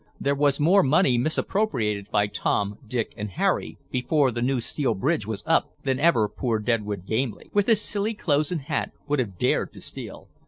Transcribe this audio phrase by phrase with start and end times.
[0.19, 5.27] There was more money misappropriated by Tom, Dick and Harry, before the new steel bridge
[5.27, 9.37] was up than ever poor Deadwood Gamely, with his silly clothes and hat, would have
[9.37, 10.29] dared to steal.